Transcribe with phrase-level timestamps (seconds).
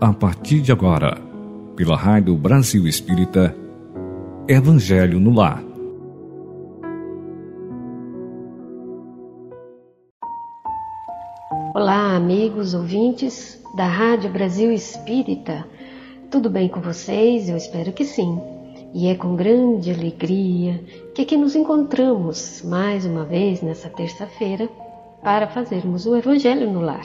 [0.00, 1.20] a partir de agora,
[1.76, 3.54] pela Rádio Brasil Espírita,
[4.48, 5.62] Evangelho no Lar.
[11.74, 15.68] Olá, amigos ouvintes da Rádio Brasil Espírita.
[16.30, 17.50] Tudo bem com vocês?
[17.50, 18.40] Eu espero que sim.
[18.94, 20.82] E é com grande alegria
[21.14, 24.66] que aqui nos encontramos mais uma vez nessa terça-feira
[25.22, 27.04] para fazermos o Evangelho no Lar,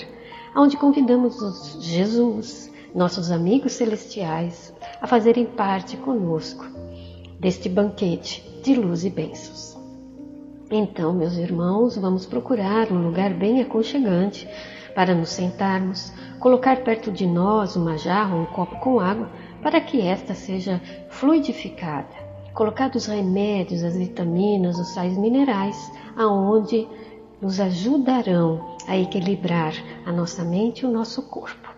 [0.56, 6.66] onde convidamos Jesus, nossos amigos celestiais, a fazerem parte conosco
[7.38, 9.78] deste banquete de luz e bênçãos.
[10.72, 14.48] Então, meus irmãos, vamos procurar um lugar bem aconchegante
[14.96, 19.30] para nos sentarmos, colocar perto de nós uma jarra ou um copo com água
[19.62, 22.08] para que esta seja fluidificada,
[22.54, 26.88] colocar os remédios, as vitaminas, os sais minerais, aonde
[27.42, 29.74] nos ajudarão a equilibrar
[30.06, 31.75] a nossa mente e o nosso corpo.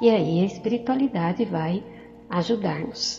[0.00, 1.82] E aí a espiritualidade vai
[2.30, 3.18] ajudar-nos.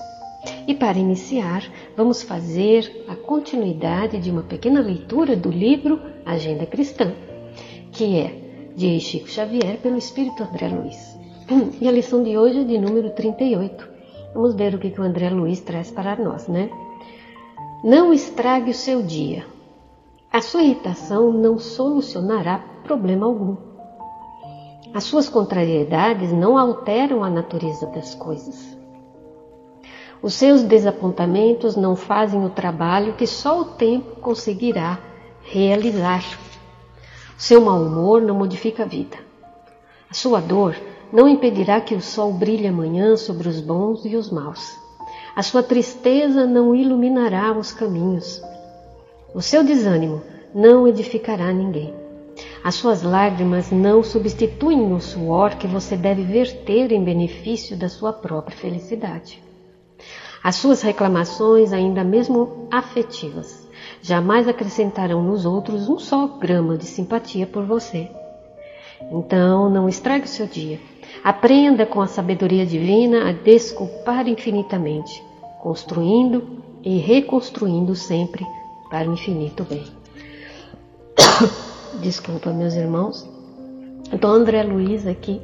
[0.68, 1.64] E para iniciar,
[1.98, 7.12] vamos fazer a continuidade de uma pequena leitura do livro Agenda Cristã,
[7.92, 11.18] que é de Chico Xavier pelo Espírito André Luiz.
[11.82, 13.90] E a lição de hoje é de número 38.
[14.34, 16.70] Vamos ver o que, que o André Luiz traz para nós, né?
[17.84, 19.46] Não estrague o seu dia.
[20.32, 23.69] A sua irritação não solucionará problema algum.
[24.94, 28.78] As suas contrariedades não alteram a natureza das coisas.
[30.22, 35.00] Os seus desapontamentos não fazem o trabalho que só o tempo conseguirá
[35.44, 36.24] realizar.
[37.38, 39.18] O seu mau humor não modifica a vida.
[40.10, 40.76] A sua dor
[41.14, 44.76] não impedirá que o sol brilhe amanhã sobre os bons e os maus.
[45.36, 48.42] A sua tristeza não iluminará os caminhos.
[49.36, 50.22] O seu desânimo
[50.54, 52.09] não edificará ninguém.
[52.64, 58.12] As suas lágrimas não substituem o suor que você deve verter em benefício da sua
[58.12, 59.42] própria felicidade.
[60.44, 63.68] As suas reclamações, ainda mesmo afetivas,
[64.02, 68.10] jamais acrescentarão nos outros um só grama de simpatia por você.
[69.12, 70.80] Então, não estrague o seu dia.
[71.24, 75.24] Aprenda com a sabedoria divina a desculpar infinitamente,
[75.62, 78.46] construindo e reconstruindo sempre
[78.90, 79.86] para o infinito bem.
[81.96, 83.28] Desculpa, meus irmãos.
[84.14, 85.42] Então, André Luiz aqui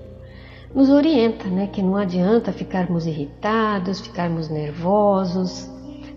[0.74, 5.70] nos orienta, né, que não adianta ficarmos irritados, ficarmos nervosos,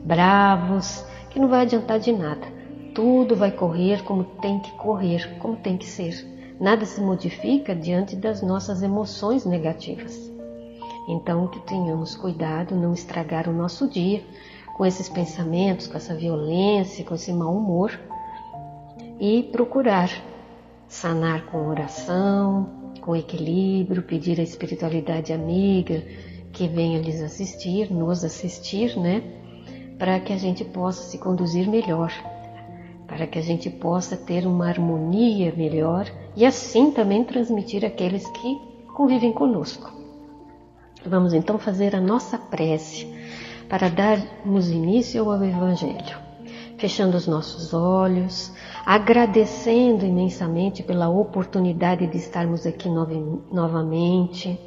[0.04, 2.46] bravos, que não vai adiantar de nada.
[2.94, 6.24] Tudo vai correr como tem que correr, como tem que ser.
[6.60, 10.30] Nada se modifica diante das nossas emoções negativas.
[11.08, 14.22] Então, que tenhamos cuidado, não estragar o nosso dia
[14.76, 17.98] com esses pensamentos, com essa violência, com esse mau humor
[19.20, 20.10] e procurar
[20.88, 26.02] sanar com oração, com equilíbrio, pedir a espiritualidade amiga
[26.52, 29.22] que venha lhes assistir, nos assistir, né?
[29.98, 32.12] Para que a gente possa se conduzir melhor,
[33.06, 38.58] para que a gente possa ter uma harmonia melhor e assim também transmitir aqueles que
[38.94, 39.92] convivem conosco.
[41.04, 43.06] Vamos então fazer a nossa prece
[43.68, 46.28] para darmos início ao Evangelho
[46.78, 48.52] fechando os nossos olhos,
[48.90, 54.58] agradecendo imensamente pela oportunidade de estarmos aqui novamente,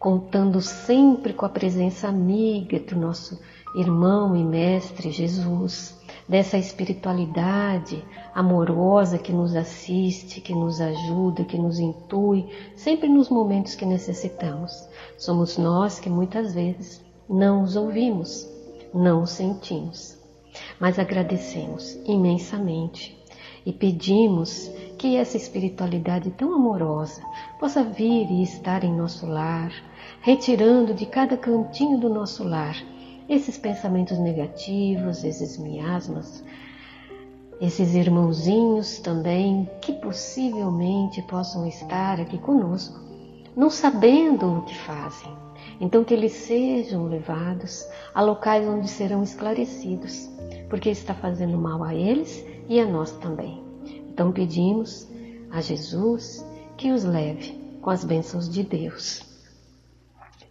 [0.00, 3.40] contando sempre com a presença amiga do nosso
[3.76, 5.96] irmão e mestre Jesus,
[6.28, 8.04] dessa espiritualidade
[8.34, 14.72] amorosa que nos assiste, que nos ajuda, que nos intui, sempre nos momentos que necessitamos.
[15.16, 18.44] Somos nós que muitas vezes não os ouvimos,
[18.92, 20.18] não os sentimos
[20.78, 23.19] mas agradecemos imensamente
[23.70, 27.22] e pedimos que essa espiritualidade tão amorosa
[27.60, 29.72] possa vir e estar em nosso lar,
[30.20, 32.74] retirando de cada cantinho do nosso lar
[33.28, 36.42] esses pensamentos negativos, esses miasmas,
[37.60, 42.98] esses irmãozinhos também que possivelmente possam estar aqui conosco,
[43.56, 45.32] não sabendo o que fazem.
[45.80, 50.28] Então, que eles sejam levados a locais onde serão esclarecidos
[50.68, 53.62] porque está fazendo mal a eles e a nós também.
[54.08, 55.08] Então pedimos
[55.50, 56.46] a Jesus
[56.76, 59.22] que os leve com as bênçãos de Deus.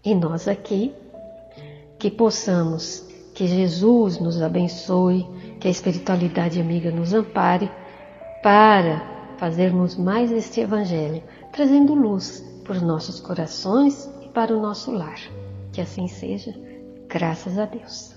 [0.04, 0.94] E nós aqui,
[1.98, 5.26] que possamos, que Jesus nos abençoe,
[5.60, 7.72] que a espiritualidade amiga nos ampare,
[8.44, 11.24] para fazermos mais este Evangelho,
[11.54, 15.20] trazendo luz para os nossos corações e para o nosso lar.
[15.72, 16.54] Que assim seja,
[17.08, 18.14] graças a Deus.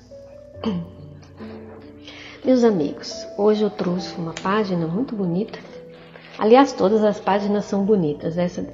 [2.45, 5.61] Meus amigos, hoje eu trouxe uma página muito bonita.
[6.37, 8.37] Aliás, todas as páginas são bonitas.
[8.37, 8.67] Essa,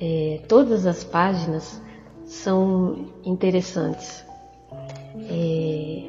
[0.00, 1.82] é, todas as páginas
[2.24, 4.24] são interessantes.
[5.28, 6.02] É,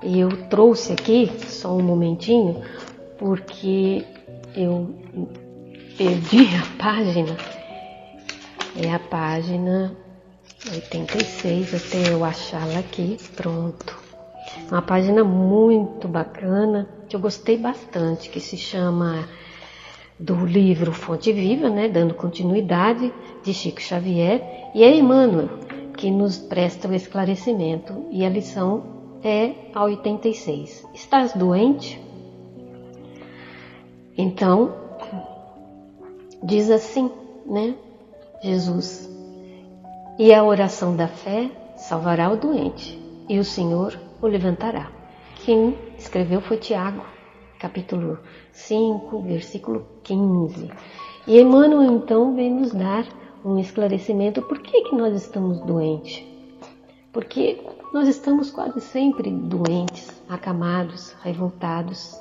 [0.00, 2.62] eu trouxe aqui só um momentinho
[3.18, 4.06] porque
[4.54, 4.94] eu
[5.96, 7.36] perdi a página.
[8.80, 9.92] É a página
[10.72, 13.16] 86 até eu achá-la aqui.
[13.34, 14.07] Pronto.
[14.70, 19.26] Uma página muito bacana que eu gostei bastante, que se chama
[20.18, 23.12] do livro Fonte Viva, né, dando continuidade
[23.42, 25.48] de Chico Xavier, e é Emmanuel
[25.96, 28.84] que nos presta o esclarecimento e a lição
[29.22, 30.86] é a 86.
[30.92, 32.00] Estás doente?
[34.16, 34.74] Então,
[36.42, 37.10] diz assim,
[37.46, 37.74] né,
[38.42, 39.08] Jesus,
[40.18, 42.98] e a oração da fé salvará o doente,
[43.28, 44.90] e o Senhor o levantará.
[45.44, 47.04] Quem escreveu foi Tiago,
[47.58, 48.18] capítulo
[48.52, 50.70] 5, versículo 15.
[51.26, 53.06] E Emmanuel então vem nos dar
[53.44, 56.24] um esclarecimento por que, que nós estamos doentes.
[57.12, 57.62] Porque
[57.92, 62.20] nós estamos quase sempre doentes, acamados, revoltados,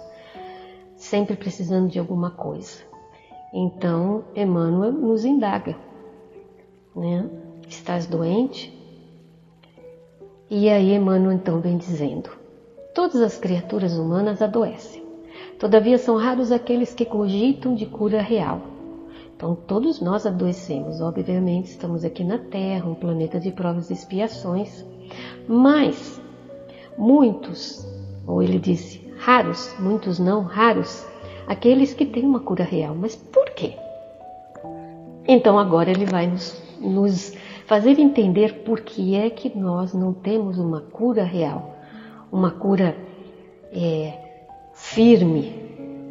[0.95, 2.81] sempre precisando de alguma coisa.
[3.53, 5.75] Então, Emmanuel nos indaga,
[6.95, 7.29] né?
[7.67, 8.76] Estás doente?
[10.49, 12.29] E aí Emmanuel então vem dizendo:
[12.95, 15.03] Todas as criaturas humanas adoecem.
[15.59, 18.61] Todavia são raros aqueles que cogitam de cura real.
[19.35, 24.85] Então todos nós adoecemos, obviamente, estamos aqui na Terra, um planeta de provas e expiações,
[25.47, 26.19] mas
[26.97, 27.85] muitos,
[28.25, 31.05] ou ele disse, raros, muitos não, raros,
[31.45, 32.95] aqueles que têm uma cura real.
[32.95, 33.75] Mas por quê?
[35.27, 37.33] Então agora ele vai nos, nos
[37.67, 41.75] fazer entender por que é que nós não temos uma cura real,
[42.31, 42.95] uma cura
[43.73, 44.13] é,
[44.73, 45.53] firme,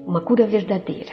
[0.06, 1.12] uma cura verdadeira.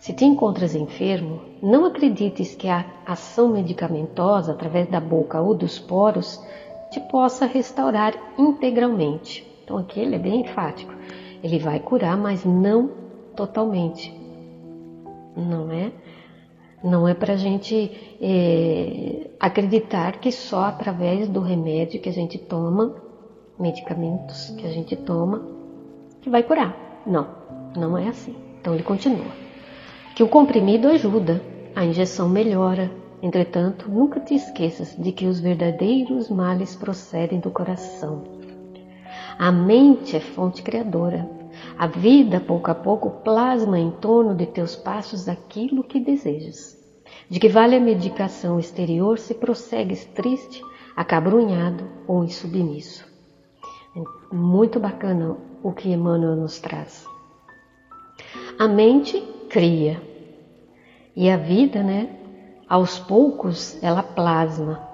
[0.00, 5.78] Se te encontras enfermo, não acredites que a ação medicamentosa através da boca ou dos
[5.78, 6.42] poros
[6.90, 9.46] te possa restaurar integralmente.
[9.62, 10.92] Então aqui ele é bem enfático.
[11.44, 12.90] Ele vai curar, mas não
[13.36, 14.12] totalmente.
[15.36, 15.92] Não é?
[16.82, 17.90] Não é para a gente
[18.20, 22.94] é, acreditar que só através do remédio que a gente toma,
[23.58, 25.42] medicamentos que a gente toma,
[26.20, 27.02] que vai curar.
[27.04, 27.26] Não,
[27.76, 28.34] não é assim.
[28.60, 29.26] Então ele continua.
[30.14, 31.42] Que o comprimido ajuda,
[31.74, 32.90] a injeção melhora.
[33.20, 38.22] Entretanto, nunca te esqueças de que os verdadeiros males procedem do coração.
[39.36, 41.37] A mente é fonte criadora.
[41.78, 46.76] A vida, pouco a pouco, plasma em torno de teus passos aquilo que desejas.
[47.28, 50.62] De que vale a medicação exterior se prossegues triste,
[50.96, 53.06] acabrunhado ou insubmisso.
[53.96, 57.06] É muito bacana o que Emmanuel nos traz.
[58.58, 60.02] A mente cria
[61.14, 62.10] e a vida, né,
[62.68, 64.86] aos poucos, ela plasma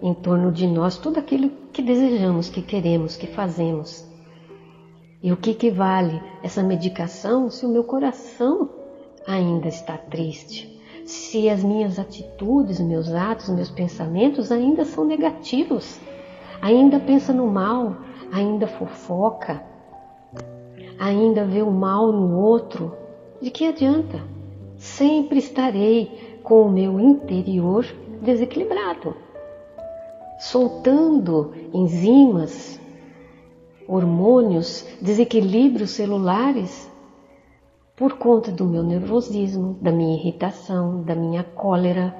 [0.00, 4.05] em torno de nós tudo aquilo que desejamos, que queremos, que fazemos.
[5.22, 8.68] E o que, que vale essa medicação se o meu coração
[9.26, 10.80] ainda está triste?
[11.04, 16.00] Se as minhas atitudes, meus atos, meus pensamentos ainda são negativos,
[16.60, 17.96] ainda pensa no mal,
[18.32, 19.62] ainda fofoca,
[20.98, 22.92] ainda vê o mal no outro,
[23.40, 24.20] de que adianta?
[24.76, 27.86] Sempre estarei com o meu interior
[28.20, 29.16] desequilibrado,
[30.38, 32.75] soltando enzimas,
[33.88, 36.90] hormônios, desequilíbrios celulares
[37.96, 42.14] por conta do meu nervosismo, da minha irritação, da minha cólera,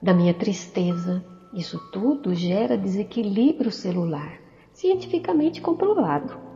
[0.00, 1.24] da minha tristeza.
[1.54, 4.40] Isso tudo gera desequilíbrio celular,
[4.72, 6.51] cientificamente comprovado.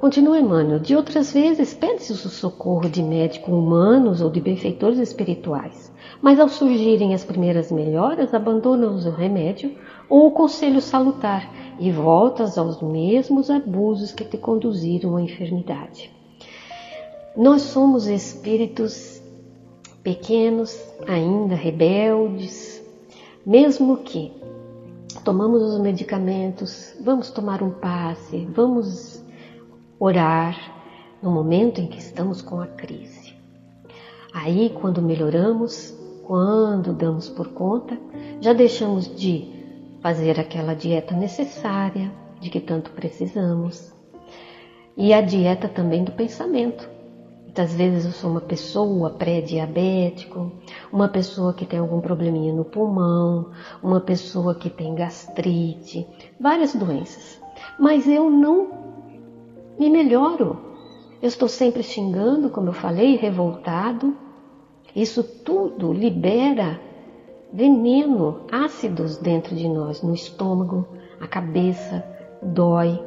[0.00, 5.92] Continua Emmanuel, de outras vezes pede-se o socorro de médicos humanos ou de benfeitores espirituais,
[6.22, 9.76] mas ao surgirem as primeiras melhoras, abandonas o remédio
[10.08, 16.12] ou o conselho salutar e voltas aos mesmos abusos que te conduziram à enfermidade.
[17.36, 19.20] Nós somos espíritos
[20.04, 22.80] pequenos, ainda rebeldes,
[23.44, 24.30] mesmo que
[25.24, 29.17] tomamos os medicamentos, vamos tomar um passe, vamos
[29.98, 30.56] orar
[31.22, 33.34] no momento em que estamos com a crise.
[34.32, 37.98] Aí, quando melhoramos, quando damos por conta,
[38.40, 39.58] já deixamos de
[40.00, 43.92] fazer aquela dieta necessária de que tanto precisamos.
[44.96, 46.88] E a dieta também do pensamento.
[47.42, 50.52] Muitas vezes eu sou uma pessoa pré-diabético,
[50.92, 53.50] uma pessoa que tem algum probleminha no pulmão,
[53.82, 56.06] uma pessoa que tem gastrite,
[56.38, 57.40] várias doenças.
[57.80, 58.87] Mas eu não
[59.78, 60.58] me melhoro.
[61.20, 64.16] Eu estou sempre xingando, como eu falei, revoltado.
[64.94, 66.80] Isso tudo libera
[67.52, 70.86] veneno, ácidos dentro de nós, no estômago,
[71.20, 72.04] a cabeça,
[72.42, 73.02] dói.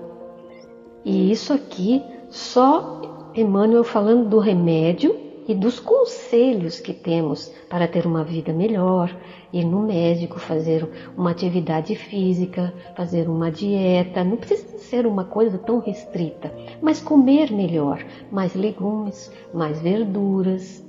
[1.06, 8.06] E isso aqui só Emmanuel falando do remédio e dos conselhos que temos para ter
[8.06, 9.14] uma vida melhor,
[9.52, 15.58] ir no médico, fazer uma atividade física, fazer uma dieta, não precisa ser uma coisa
[15.58, 20.82] tão restrita, mas comer melhor, mais legumes, mais verduras,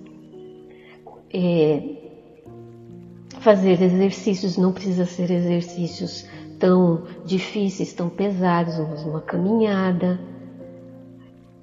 [1.35, 1.83] é,
[3.41, 6.25] fazer exercícios, não precisa ser exercícios
[6.61, 10.21] tão difíceis, tão pesados, uma caminhada,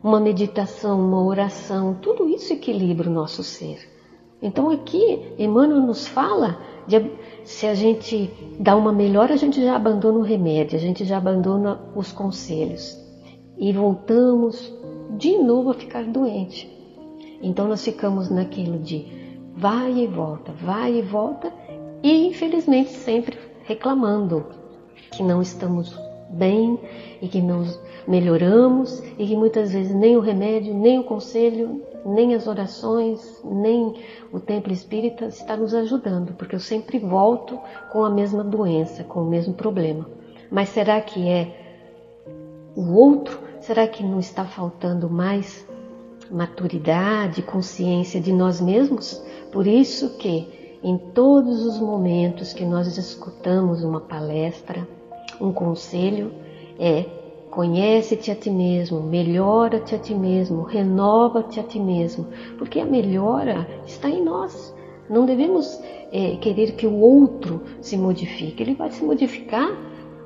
[0.04, 3.80] uma meditação, uma oração, tudo isso equilibra o nosso ser.
[4.42, 7.12] Então aqui Emmanuel nos fala de,
[7.44, 11.18] se a gente dá uma melhora, a gente já abandona o remédio, a gente já
[11.18, 12.98] abandona os conselhos
[13.58, 14.74] e voltamos
[15.18, 16.70] de novo a ficar doente.
[17.42, 19.06] Então nós ficamos naquilo de
[19.56, 21.52] vai e volta, vai e volta
[22.02, 24.46] e infelizmente sempre reclamando
[25.12, 25.94] que não estamos
[26.30, 26.80] bem
[27.22, 27.66] e que não
[28.08, 33.96] melhoramos e que muitas vezes nem o remédio, nem o conselho, nem as orações, nem
[34.32, 37.60] o templo espírita está nos ajudando, porque eu sempre volto
[37.92, 40.08] com a mesma doença, com o mesmo problema.
[40.50, 41.56] Mas será que é
[42.76, 43.40] o outro?
[43.60, 45.68] Será que não está faltando mais
[46.32, 49.22] maturidade, consciência de nós mesmos?
[49.52, 54.88] Por isso que em todos os momentos que nós escutamos uma palestra,
[55.40, 56.32] um conselho,
[56.80, 57.06] é
[57.50, 62.28] Conhece-te a ti mesmo, melhora-te a ti mesmo, renova-te a ti mesmo,
[62.60, 64.76] porque a melhora está em nós.
[65.10, 65.82] Não devemos
[66.12, 69.68] é, querer que o outro se modifique, ele vai se modificar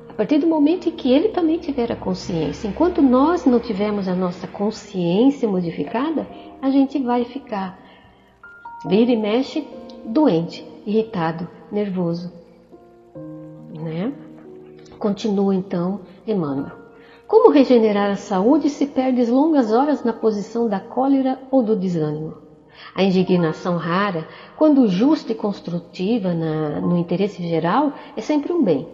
[0.06, 2.68] a partir do momento em que ele também tiver a consciência.
[2.68, 6.28] Enquanto nós não tivermos a nossa consciência modificada,
[6.60, 7.78] a gente vai ficar,
[8.86, 9.66] vira e mexe,
[10.04, 12.30] doente, irritado, nervoso.
[13.72, 14.12] Né?
[14.98, 16.84] Continua então Emmanuel.
[17.26, 22.34] Como regenerar a saúde se perdes longas horas na posição da cólera ou do desânimo?
[22.94, 28.86] A indignação rara, quando justa e construtiva na, no interesse geral, é sempre um bem,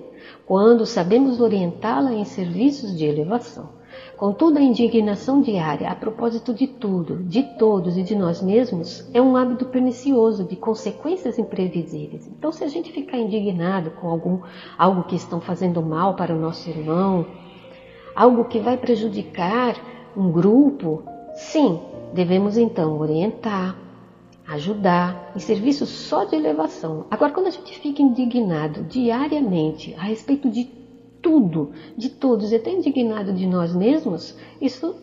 [0.46, 3.79] quando sabemos orientá-la em serviços de elevação.
[4.20, 9.22] Contudo, a indignação diária, a propósito de tudo, de todos e de nós mesmos, é
[9.22, 12.26] um hábito pernicioso de consequências imprevisíveis.
[12.26, 14.40] Então, se a gente ficar indignado com algum,
[14.76, 17.24] algo que estão fazendo mal para o nosso irmão,
[18.14, 19.74] algo que vai prejudicar
[20.14, 21.80] um grupo, sim,
[22.12, 23.74] devemos então orientar,
[24.46, 27.06] ajudar, em serviço só de elevação.
[27.10, 30.79] Agora, quando a gente fica indignado diariamente a respeito de
[31.22, 34.96] tudo, de todos, e até indignado de nós mesmos, isso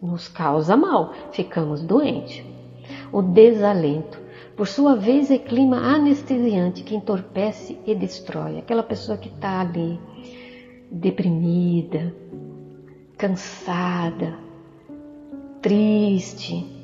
[0.00, 2.44] nos causa mal, ficamos doentes.
[3.12, 4.18] O desalento,
[4.56, 8.58] por sua vez, é clima anestesiante que entorpece e destrói.
[8.58, 9.98] Aquela pessoa que está ali
[10.90, 12.14] deprimida,
[13.16, 14.36] cansada,
[15.62, 16.81] triste.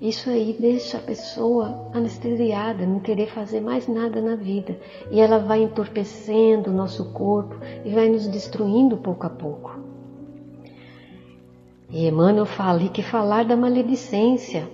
[0.00, 4.78] Isso aí deixa a pessoa anestesiada, não querer fazer mais nada na vida.
[5.10, 9.80] E ela vai entorpecendo o nosso corpo e vai nos destruindo pouco a pouco.
[11.90, 14.68] E Emmanuel fala que falar da maledicência,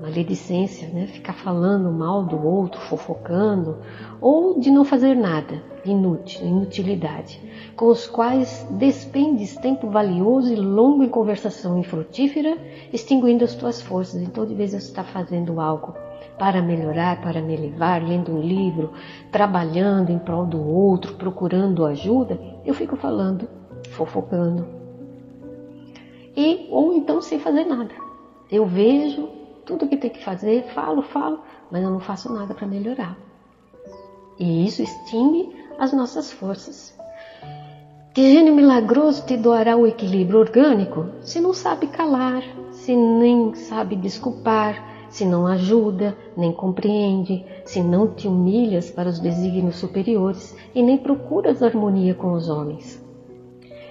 [0.00, 1.06] maledicência, né?
[1.06, 3.78] Ficar falando mal do outro, fofocando,
[4.20, 7.40] ou de não fazer nada, inútil, inutilidade,
[7.76, 12.58] com os quais despendes tempo valioso e longo em conversação infrutífera,
[12.92, 14.20] extinguindo as tuas forças.
[14.20, 15.94] Então, de vez você está fazendo algo
[16.38, 18.92] para melhorar, para me elevar, lendo um livro,
[19.30, 23.48] trabalhando em prol do outro, procurando ajuda, eu fico falando,
[23.90, 24.66] fofocando.
[26.36, 27.94] E, ou então sem fazer nada.
[28.50, 29.28] Eu vejo,
[29.64, 31.40] tudo que tem que fazer, falo, falo,
[31.70, 33.16] mas eu não faço nada para melhorar.
[34.38, 36.94] E isso extingue as nossas forças.
[38.12, 43.96] Que gênio milagroso te doará o equilíbrio orgânico se não sabe calar, se nem sabe
[43.96, 50.82] desculpar, se não ajuda, nem compreende, se não te humilhas para os desígnios superiores e
[50.82, 53.02] nem procuras harmonia com os homens.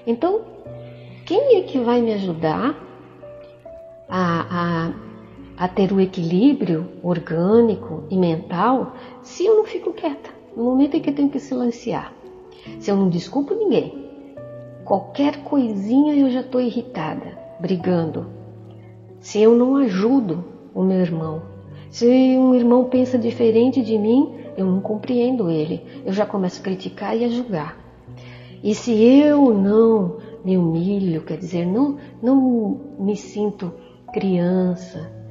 [0.05, 0.41] Então,
[1.25, 2.75] quem é que vai me ajudar
[4.09, 4.91] a, a
[5.63, 10.99] a ter o equilíbrio orgânico e mental se eu não fico quieta, no momento em
[10.99, 12.11] que eu tenho que silenciar.
[12.81, 14.09] Se eu não desculpo ninguém,
[14.83, 18.27] qualquer coisinha eu já estou irritada, brigando.
[19.21, 20.43] Se eu não ajudo
[20.75, 21.43] o meu irmão,
[21.89, 26.63] se um irmão pensa diferente de mim, eu não compreendo ele, eu já começo a
[26.63, 27.77] criticar e a julgar.
[28.61, 33.71] E se eu não me humilho, quer dizer, não, não me sinto
[34.11, 35.22] criança,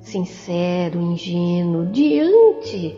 [0.00, 2.96] sincero, ingênuo, diante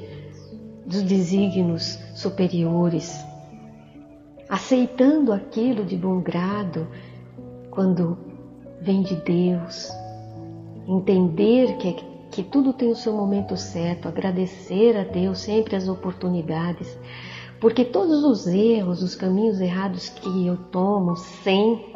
[0.86, 3.18] dos desígnios superiores,
[4.48, 6.86] aceitando aquilo de bom grado
[7.70, 8.18] quando
[8.80, 9.88] vem de Deus,
[10.86, 11.94] entender que,
[12.30, 16.98] que tudo tem o seu momento certo, agradecer a Deus sempre as oportunidades,
[17.60, 21.91] porque todos os erros, os caminhos errados que eu tomo sem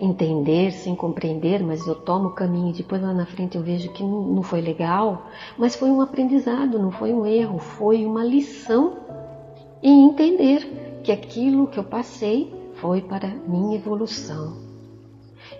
[0.00, 3.92] entender, sem compreender, mas eu tomo o caminho e depois lá na frente eu vejo
[3.92, 5.26] que não foi legal,
[5.56, 8.96] mas foi um aprendizado, não foi um erro, foi uma lição
[9.82, 14.68] e entender que aquilo que eu passei foi para minha evolução.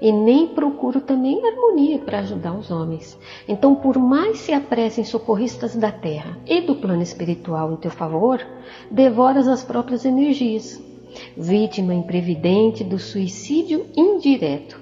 [0.00, 3.18] E nem procuro também harmonia para ajudar os homens.
[3.48, 8.40] Então, por mais se apressem socorristas da terra e do plano espiritual em teu favor,
[8.90, 10.80] devoras as próprias energias,
[11.36, 14.80] vítima imprevidente do suicídio indireto.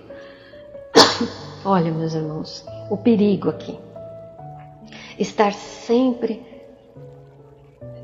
[1.64, 3.76] Olha, meus irmãos, o perigo aqui.
[5.18, 6.42] Estar sempre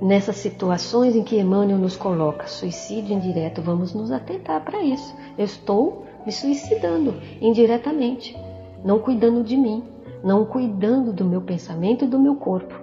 [0.00, 5.14] nessas situações em que Emmanuel nos coloca, suicídio indireto, vamos nos atentar para isso.
[5.38, 8.36] Eu estou me suicidando indiretamente,
[8.84, 9.84] não cuidando de mim,
[10.24, 12.74] não cuidando do meu pensamento e do meu corpo.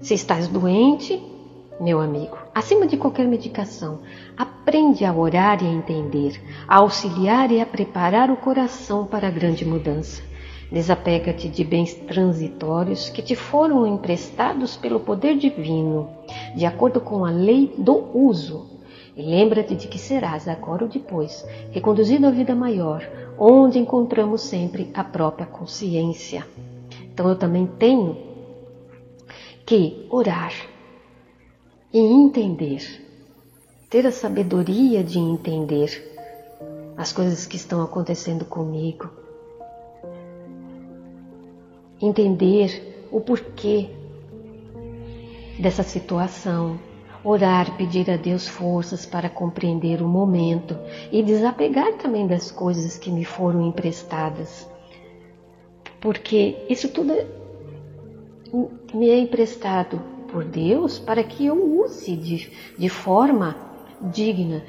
[0.00, 1.20] Se estás doente,
[1.80, 4.00] meu amigo, acima de qualquer medicação,
[4.36, 9.30] aprende a orar e a entender, a auxiliar e a preparar o coração para a
[9.30, 10.22] grande mudança.
[10.72, 16.10] Desapega-te de bens transitórios que te foram emprestados pelo poder divino,
[16.54, 18.66] de acordo com a lei do uso.
[19.16, 23.08] E lembra-te de que serás, agora ou depois, reconduzido à vida maior,
[23.38, 26.44] onde encontramos sempre a própria consciência.
[27.12, 28.16] Então eu também tenho
[29.64, 30.52] que orar
[31.98, 32.80] e entender,
[33.90, 36.14] ter a sabedoria de entender
[36.96, 39.10] as coisas que estão acontecendo comigo,
[42.00, 43.90] entender o porquê
[45.58, 46.78] dessa situação,
[47.24, 50.78] orar, pedir a Deus forças para compreender o momento
[51.10, 54.68] e desapegar também das coisas que me foram emprestadas.
[56.00, 57.12] Porque isso tudo
[58.94, 63.56] me é emprestado por Deus para que eu use de, de forma
[64.00, 64.62] digna,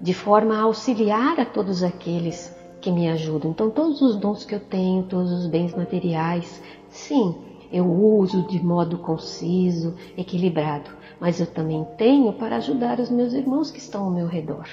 [0.00, 3.52] de forma a auxiliar a todos aqueles que me ajudam.
[3.52, 7.34] Então, todos os dons que eu tenho, todos os bens materiais, sim,
[7.72, 13.70] eu uso de modo conciso, equilibrado, mas eu também tenho para ajudar os meus irmãos
[13.70, 14.68] que estão ao meu redor.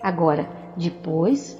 [0.00, 1.58] Agora, depois,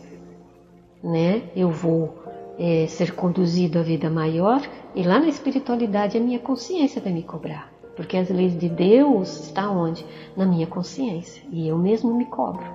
[1.02, 2.14] né, eu vou
[2.58, 4.60] é, ser conduzido à vida maior
[4.94, 7.73] e lá na espiritualidade a minha consciência vai me cobrar.
[7.96, 10.04] Porque as leis de Deus estão onde?
[10.36, 11.42] Na minha consciência.
[11.50, 12.66] E eu mesmo me cobro.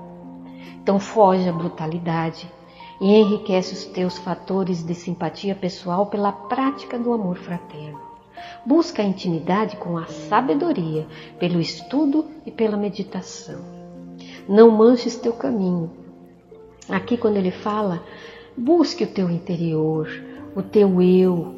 [0.82, 2.50] Então foge a brutalidade
[3.00, 8.00] e enriquece os teus fatores de simpatia pessoal pela prática do amor fraterno.
[8.66, 11.08] Busca a intimidade com a sabedoria,
[11.40, 13.60] pelo estudo e pela meditação.
[14.48, 15.92] Não manches teu caminho.
[16.90, 18.02] Aqui, quando ele fala,
[18.58, 20.10] busque o teu interior,
[20.56, 21.56] o teu eu,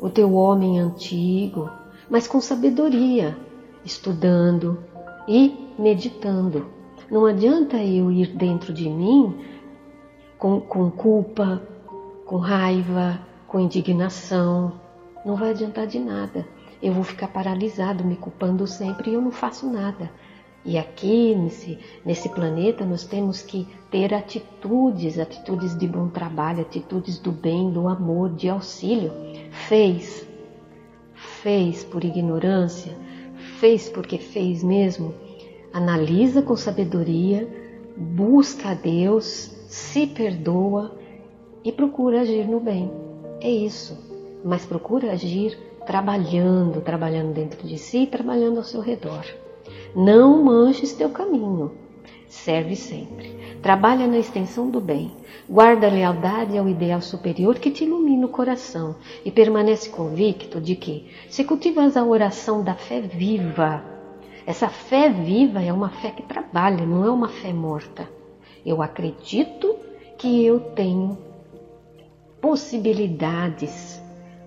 [0.00, 1.70] o teu homem antigo,
[2.08, 3.36] mas com sabedoria,
[3.84, 4.82] estudando
[5.28, 6.66] e meditando.
[7.10, 9.34] Não adianta eu ir dentro de mim
[10.38, 11.62] com, com culpa,
[12.24, 14.72] com raiva, com indignação.
[15.24, 16.46] Não vai adiantar de nada.
[16.82, 20.10] Eu vou ficar paralisado, me culpando sempre e eu não faço nada.
[20.64, 27.20] E aqui, nesse, nesse planeta, nós temos que ter atitudes, atitudes de bom trabalho, atitudes
[27.20, 29.12] do bem, do amor, de auxílio.
[29.52, 30.25] Fez,
[31.46, 32.92] fez por ignorância,
[33.60, 35.14] fez porque fez mesmo.
[35.72, 37.48] Analisa com sabedoria,
[37.96, 40.98] busca a Deus, se perdoa
[41.62, 42.90] e procura agir no bem.
[43.40, 43.96] É isso.
[44.44, 45.56] Mas procura agir
[45.86, 49.24] trabalhando, trabalhando dentro de si trabalhando ao seu redor.
[49.94, 51.70] Não manches teu caminho.
[52.44, 53.58] Serve sempre.
[53.62, 55.10] Trabalha na extensão do bem.
[55.48, 60.76] Guarda a lealdade ao ideal superior que te ilumina o coração e permanece convicto de
[60.76, 63.82] que, se cultivas a oração da fé viva,
[64.46, 68.08] essa fé viva é uma fé que trabalha, não é uma fé morta.
[68.64, 69.76] Eu acredito
[70.16, 71.18] que eu tenho
[72.40, 74.00] possibilidades,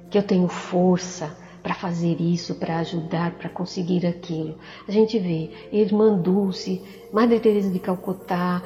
[0.09, 4.57] que eu tenho força para fazer isso, para ajudar, para conseguir aquilo.
[4.87, 8.61] A gente vê Irmã Dulce, Madre Teresa de Calcutá,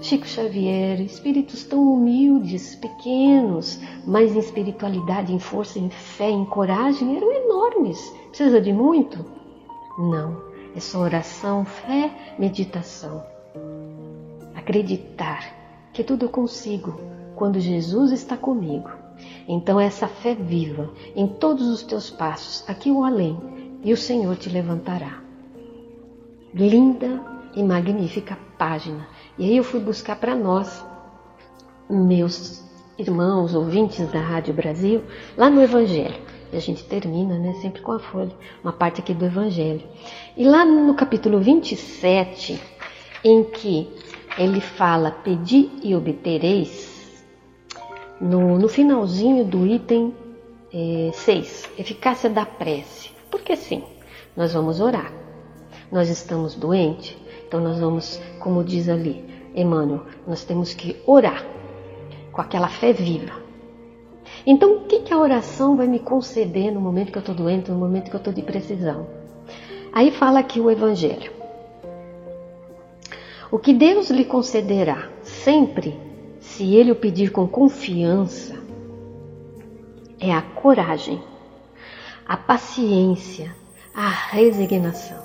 [0.00, 7.16] Chico Xavier, espíritos tão humildes, pequenos, mas em espiritualidade, em força, em fé, em coragem,
[7.16, 7.98] eram enormes.
[8.28, 9.24] Precisa de muito?
[9.98, 10.42] Não.
[10.76, 13.22] É só oração, fé, meditação.
[14.54, 15.54] Acreditar
[15.92, 16.98] que tudo eu consigo
[17.36, 19.03] quando Jesus está comigo
[19.46, 23.38] Então, essa fé viva em todos os teus passos, aqui ou além,
[23.82, 25.20] e o Senhor te levantará.
[26.54, 27.20] Linda
[27.54, 29.06] e magnífica página.
[29.38, 30.84] E aí eu fui buscar para nós,
[31.88, 32.64] meus
[32.98, 35.02] irmãos, ouvintes da Rádio Brasil,
[35.36, 36.22] lá no Evangelho.
[36.52, 38.32] E a gente termina né, sempre com a folha,
[38.62, 39.82] uma parte aqui do Evangelho.
[40.36, 42.60] E lá no capítulo 27,
[43.24, 43.88] em que
[44.38, 46.93] ele fala: Pedi e obtereis,
[48.24, 50.14] no, no finalzinho do item
[51.12, 53.10] 6, é, eficácia da prece.
[53.30, 53.84] Porque sim,
[54.34, 55.12] nós vamos orar.
[55.92, 59.22] Nós estamos doentes, então nós vamos, como diz ali
[59.54, 61.44] Emmanuel, nós temos que orar
[62.32, 63.44] com aquela fé viva.
[64.46, 67.70] Então, o que, que a oração vai me conceder no momento que eu estou doente,
[67.70, 69.06] no momento que eu estou de precisão?
[69.92, 71.30] Aí fala aqui o Evangelho.
[73.50, 75.96] O que Deus lhe concederá sempre,
[76.54, 78.54] se ele o pedir com confiança,
[80.20, 81.20] é a coragem,
[82.24, 83.50] a paciência,
[83.92, 85.18] a resignação.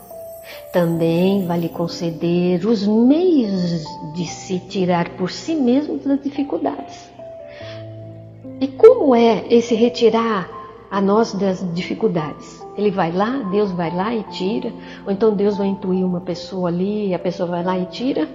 [0.73, 3.83] Também vai lhe conceder os meios
[4.15, 7.07] de se tirar por si mesmo das dificuldades.
[8.59, 10.49] E como é esse retirar
[10.89, 12.59] a nós das dificuldades?
[12.75, 14.73] Ele vai lá, Deus vai lá e tira,
[15.05, 18.27] ou então Deus vai intuir uma pessoa ali a pessoa vai lá e tira?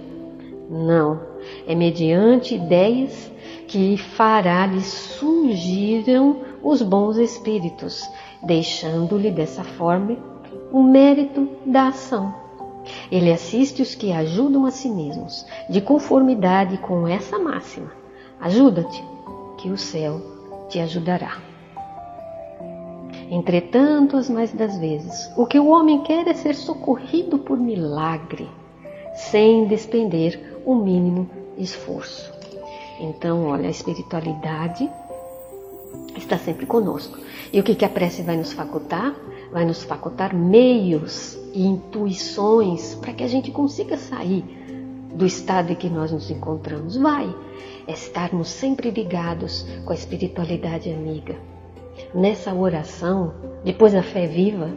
[0.69, 1.19] Não,
[1.67, 3.31] é mediante ideias
[3.67, 8.07] que fará-lhe surgiram os bons espíritos,
[8.43, 10.17] deixando-lhe dessa forma
[10.71, 12.33] o mérito da ação.
[13.11, 17.91] Ele assiste os que ajudam a si mesmos, de conformidade com essa máxima.
[18.39, 19.03] Ajuda-te,
[19.57, 20.21] que o céu
[20.69, 21.37] te ajudará.
[23.29, 28.47] Entretanto, as mais das vezes, o que o homem quer é ser socorrido por milagre,
[29.15, 32.33] sem despender o mínimo esforço.
[32.99, 34.89] Então, olha, a espiritualidade
[36.17, 37.17] está sempre conosco.
[37.51, 39.15] E o que, que a prece vai nos facultar?
[39.51, 44.43] Vai nos facultar meios e intuições para que a gente consiga sair
[45.13, 46.97] do estado em que nós nos encontramos.
[46.97, 47.33] Vai
[47.87, 51.35] é estarmos sempre ligados com a espiritualidade amiga.
[52.13, 54.71] Nessa oração, depois da fé viva,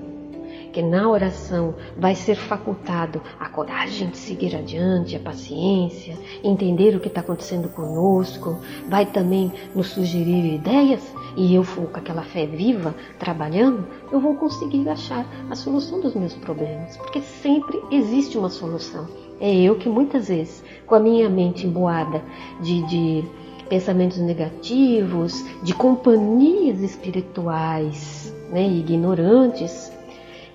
[0.73, 7.01] que na oração vai ser facultado a coragem de seguir adiante, a paciência, entender o
[7.01, 11.03] que está acontecendo conosco, vai também nos sugerir ideias
[11.37, 16.15] e eu for com aquela fé viva trabalhando, eu vou conseguir achar a solução dos
[16.15, 19.09] meus problemas, porque sempre existe uma solução.
[19.41, 22.23] É eu que muitas vezes, com a minha mente emboada
[22.61, 23.25] de, de
[23.69, 29.93] pensamentos negativos, de companhias espirituais né, ignorantes,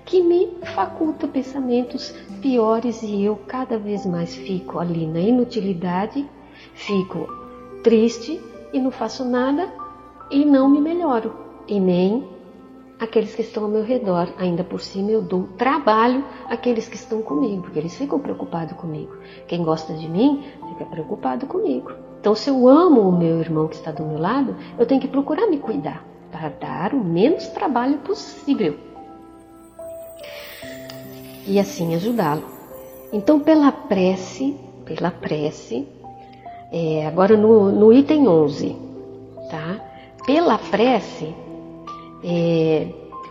[0.04, 2.10] que me faculta pensamentos
[2.42, 6.28] piores e eu cada vez mais fico ali na inutilidade,
[6.74, 7.26] fico
[7.82, 8.40] triste
[8.72, 9.72] e não faço nada
[10.30, 11.34] e não me melhoro
[11.66, 12.28] e nem
[12.98, 14.28] aqueles que estão ao meu redor.
[14.38, 19.12] Ainda por cima eu dou trabalho àqueles que estão comigo, porque eles ficam preocupados comigo.
[19.46, 21.92] Quem gosta de mim fica preocupado comigo.
[22.20, 25.08] Então, se eu amo o meu irmão que está do meu lado, eu tenho que
[25.08, 28.93] procurar me cuidar para dar o menos trabalho possível
[31.46, 32.44] e assim ajudá-lo.
[33.12, 35.86] Então, pela prece, pela prece,
[36.72, 38.76] é, agora no, no item 11,
[39.50, 39.80] tá?
[40.26, 41.34] Pela prece,
[42.24, 42.88] é,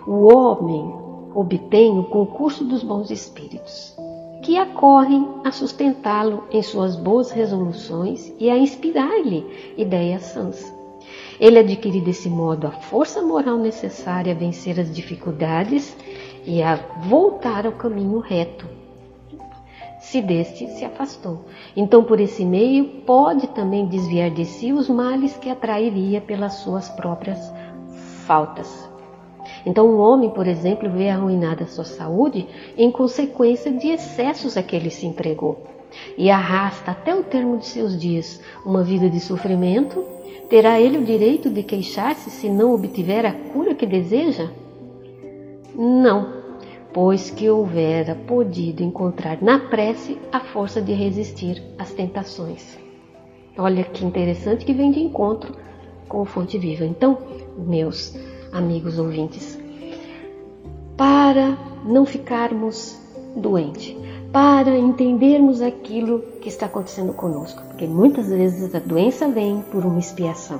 [0.07, 1.03] o homem
[1.35, 3.95] obtém o concurso dos bons espíritos,
[4.43, 10.71] que acorrem a sustentá-lo em suas boas resoluções e a inspirar-lhe ideias sãs.
[11.39, 15.95] Ele adquire desse modo a força moral necessária a vencer as dificuldades
[16.45, 16.75] e a
[17.07, 18.67] voltar ao caminho reto,
[19.99, 21.45] se deste se afastou.
[21.75, 26.89] Então, por esse meio, pode também desviar de si os males que atrairia pelas suas
[26.89, 27.39] próprias
[28.25, 28.89] faltas.
[29.65, 34.75] Então, um homem, por exemplo, vê arruinada sua saúde em consequência de excessos a que
[34.75, 35.73] ele se empregou
[36.17, 40.03] e arrasta até o termo de seus dias uma vida de sofrimento,
[40.49, 44.49] terá ele o direito de queixar-se se não obtiver a cura que deseja?
[45.75, 46.33] Não,
[46.93, 52.77] pois que houvera podido encontrar na prece a força de resistir às tentações.
[53.57, 55.55] Olha que interessante que vem de encontro
[56.07, 56.85] com o Fonte Viva.
[56.85, 57.17] Então,
[57.57, 58.15] meus
[58.51, 59.59] amigos ouvintes,
[60.95, 62.99] para não ficarmos
[63.35, 63.95] doentes,
[64.31, 69.99] para entendermos aquilo que está acontecendo conosco, porque muitas vezes a doença vem por uma
[69.99, 70.59] expiação,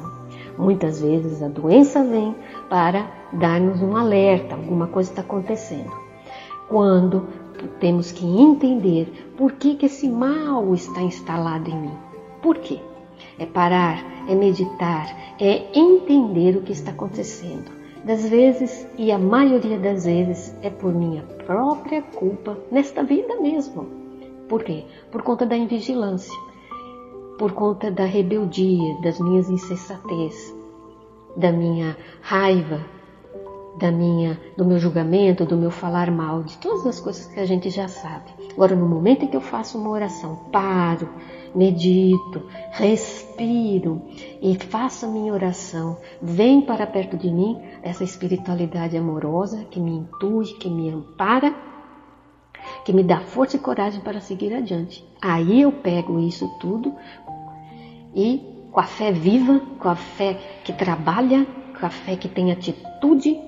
[0.57, 2.35] muitas vezes a doença vem
[2.69, 5.91] para dar-nos um alerta, alguma coisa está acontecendo.
[6.67, 7.27] Quando
[7.79, 11.97] temos que entender por que, que esse mal está instalado em mim.
[12.41, 12.79] Por quê?
[13.37, 17.71] é parar, é meditar, é entender o que está acontecendo.
[18.03, 23.87] Das vezes, e a maioria das vezes, é por minha própria culpa nesta vida mesmo.
[24.49, 24.83] Por quê?
[25.09, 26.37] Por conta da invigilância,
[27.37, 30.55] por conta da rebeldia, das minhas insensatez,
[31.35, 32.79] da minha raiva,
[33.77, 37.45] da minha, do meu julgamento, do meu falar mal, de todas as coisas que a
[37.45, 38.31] gente já sabe.
[38.51, 41.09] Agora, no momento em que eu faço uma oração, paro,
[41.55, 44.01] medito, respiro
[44.41, 49.91] e faço a minha oração, vem para perto de mim essa espiritualidade amorosa que me
[49.91, 51.53] intui, que me ampara,
[52.85, 55.05] que me dá força e coragem para seguir adiante.
[55.21, 56.93] Aí eu pego isso tudo
[58.15, 61.45] e com a fé viva, com a fé que trabalha,
[61.79, 63.39] com a fé que tem atitude,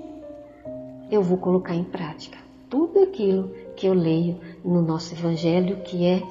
[1.09, 2.37] eu vou colocar em prática
[2.69, 6.21] tudo aquilo que eu leio no nosso Evangelho, que é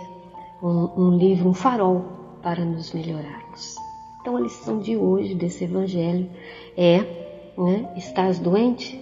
[0.62, 2.04] um, um livro, um farol
[2.42, 3.76] para nos melhorarmos.
[4.20, 6.28] Então, a lição de hoje desse Evangelho
[6.76, 6.98] é:
[7.56, 9.00] né, estás doente?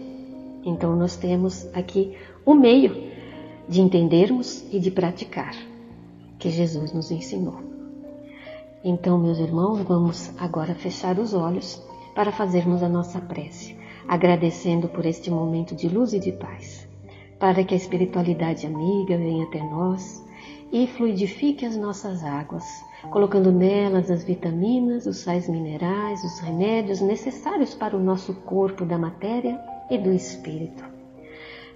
[0.65, 3.11] Então, nós temos aqui o meio
[3.69, 5.55] de entendermos e de praticar
[6.39, 7.72] que Jesus nos ensinou.
[8.85, 11.81] Então, meus irmãos, vamos agora fechar os olhos
[12.17, 13.77] para fazermos a nossa prece,
[14.09, 16.89] agradecendo por este momento de luz e de paz,
[17.39, 20.25] para que a espiritualidade amiga venha até nós
[20.73, 22.65] e fluidifique as nossas águas,
[23.11, 28.99] colocando nelas as vitaminas, os sais minerais, os remédios necessários para o nosso corpo da
[28.99, 30.83] matéria e do espírito.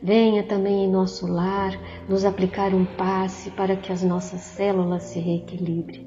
[0.03, 1.73] Venha também em nosso lar
[2.09, 6.06] nos aplicar um passe para que as nossas células se reequilibrem,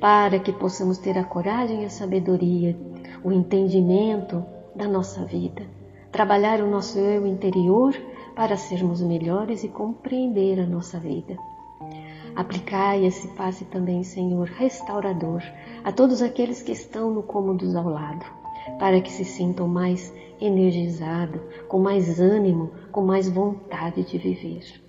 [0.00, 2.76] para que possamos ter a coragem e a sabedoria,
[3.24, 5.62] o entendimento da nossa vida,
[6.12, 7.94] trabalhar o nosso eu interior
[8.34, 11.36] para sermos melhores e compreender a nossa vida.
[12.34, 15.42] Aplicai esse passe também, Senhor, restaurador,
[15.82, 18.26] a todos aqueles que estão no cômodos ao lado,
[18.78, 24.85] para que se sintam mais energizados, com mais ânimo, com mais vontade de viver.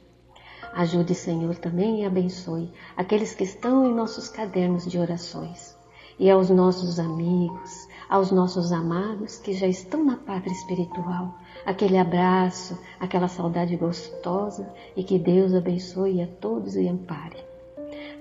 [0.73, 5.77] Ajude, Senhor, também e abençoe aqueles que estão em nossos cadernos de orações
[6.19, 12.77] e aos nossos amigos, aos nossos amados que já estão na pátria espiritual, aquele abraço,
[12.99, 17.37] aquela saudade gostosa e que Deus abençoe a todos e ampare.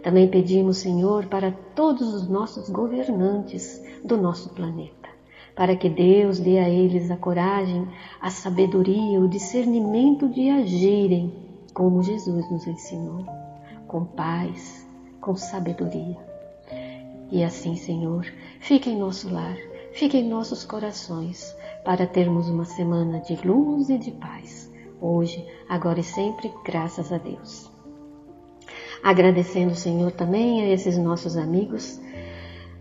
[0.03, 5.09] Também pedimos, Senhor, para todos os nossos governantes do nosso planeta,
[5.55, 7.89] para que Deus dê a eles a coragem,
[8.21, 11.46] a sabedoria, o discernimento de agirem
[11.77, 13.27] como Jesus nos ensinou,
[13.87, 14.89] com paz,
[15.21, 16.17] com sabedoria.
[17.31, 18.25] E assim, Senhor,
[18.61, 19.59] fique em nosso lar,
[19.93, 26.01] fique em nossos corações, para termos uma semana de luz e de paz, hoje, agora
[26.01, 27.71] e sempre, graças a Deus.
[29.03, 32.01] Agradecendo, Senhor, também a esses nossos amigos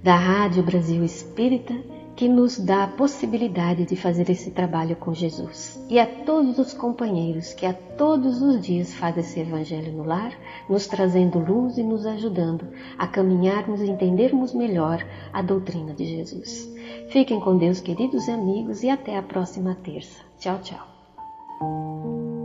[0.01, 1.73] da Rádio Brasil Espírita
[2.15, 5.83] que nos dá a possibilidade de fazer esse trabalho com Jesus.
[5.89, 10.33] E a todos os companheiros que a todos os dias fazem esse evangelho no lar,
[10.69, 16.73] nos trazendo luz e nos ajudando a caminharmos e entendermos melhor a doutrina de Jesus.
[17.09, 20.23] Fiquem com Deus, queridos amigos, e até a próxima terça.
[20.39, 22.44] Tchau, tchau.